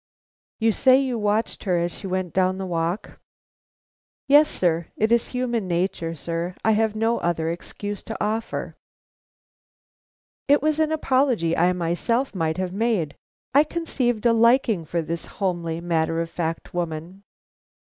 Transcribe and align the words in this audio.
"You 0.59 0.71
say 0.71 0.99
you 0.99 1.19
watched 1.19 1.65
her 1.65 1.77
as 1.77 1.91
she 1.91 2.07
went 2.07 2.33
down 2.33 2.57
the 2.57 2.65
walk?" 2.65 3.19
"Yes, 4.27 4.49
sir; 4.49 4.87
it 4.97 5.11
is 5.11 5.27
human 5.27 5.67
nature, 5.67 6.15
sir; 6.15 6.55
I 6.65 6.71
have 6.71 6.95
no 6.95 7.19
other 7.19 7.51
excuse 7.51 8.01
to 8.05 8.17
offer." 8.19 8.75
It 10.47 10.59
was 10.59 10.79
an 10.79 10.91
apology 10.91 11.55
I 11.55 11.71
myself 11.73 12.33
might 12.33 12.57
have 12.57 12.73
made. 12.73 13.15
I 13.53 13.63
conceived 13.63 14.25
a 14.25 14.33
liking 14.33 14.85
for 14.85 15.03
this 15.03 15.27
homely 15.37 15.79
matter 15.79 16.19
of 16.19 16.31
fact 16.31 16.73
woman. 16.73 17.21